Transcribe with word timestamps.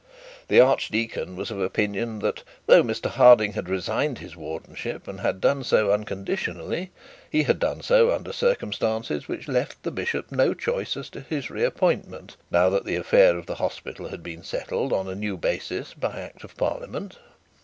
The 0.47 0.59
archdeacon 0.59 1.35
was 1.35 1.51
of 1.51 1.57
the 1.59 1.65
opinion, 1.65 2.17
that 2.21 2.41
though 2.65 2.81
Mr 2.81 3.05
Harding 3.05 3.53
had 3.53 3.69
resigned 3.69 4.17
his 4.17 4.35
wardenship, 4.35 5.07
and 5.07 5.19
had 5.19 5.39
done 5.39 5.63
so 5.63 5.91
unconditionally, 5.91 6.89
he 7.29 7.43
had 7.43 7.59
done 7.59 7.81
so 7.83 8.09
under 8.11 8.33
circumstances 8.33 9.27
which 9.27 9.47
left 9.47 9.83
the 9.83 9.91
bishop 9.91 10.31
no 10.31 10.55
choice 10.55 10.97
as 10.97 11.07
to 11.11 11.21
his 11.21 11.51
re 11.51 11.63
appointment, 11.63 12.35
now 12.49 12.67
that 12.67 12.83
the 12.85 12.95
affair 12.95 13.37
of 13.37 13.45
the 13.45 13.55
hospital 13.61 14.07
had 14.09 14.23
been 14.23 14.41
settled 14.41 14.91
on 14.91 15.07
a 15.07 15.13
new 15.13 15.37
basis 15.37 15.93
by 15.93 16.19
act 16.19 16.43
of 16.43 16.57
parliament. 16.57 17.19